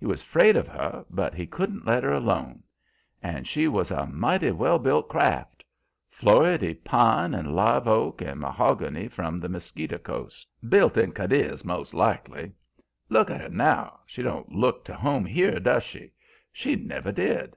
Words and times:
He 0.00 0.06
was 0.06 0.22
'fraid 0.22 0.56
of 0.56 0.66
her, 0.66 1.04
but 1.10 1.34
he 1.34 1.46
couldn't 1.46 1.84
let 1.84 2.02
her 2.02 2.14
alone. 2.14 2.62
And 3.22 3.46
she 3.46 3.68
was 3.68 3.90
a 3.90 4.06
mighty 4.06 4.50
well 4.50 4.78
built 4.78 5.10
craft. 5.10 5.62
Floridy 6.08 6.72
pine 6.72 7.34
and 7.34 7.54
live 7.54 7.86
oak 7.86 8.22
and 8.22 8.40
mahogany 8.40 9.08
from 9.08 9.38
the 9.38 9.48
Mosquito 9.50 9.98
coast; 9.98 10.48
built 10.66 10.96
in 10.96 11.12
Cadiz, 11.12 11.66
most 11.66 11.92
likely. 11.92 12.52
Look 13.10 13.30
at 13.30 13.42
her 13.42 13.50
now 13.50 14.00
she 14.06 14.22
don't 14.22 14.50
look 14.52 14.86
to 14.86 14.94
home 14.94 15.26
here, 15.26 15.60
does 15.60 15.82
she? 15.82 16.12
She 16.50 16.74
never 16.74 17.12
did. 17.12 17.54